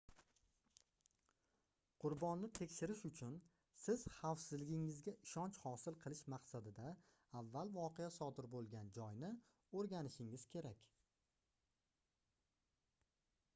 qurbonni 2.03 2.47
tekshirish 2.59 3.01
uchun 3.09 3.33
siz 3.81 4.05
xavfsizligingizga 4.15 5.13
ishonch 5.27 5.59
hosil 5.65 5.99
qilish 6.05 6.23
maqsadida 6.35 6.89
avval 7.41 7.73
voqea 7.77 8.07
sodir 8.17 8.47
boʻlgan 8.55 8.89
joyni 8.97 9.29
oʻrganishingiz 9.83 10.47
kerak 10.55 10.89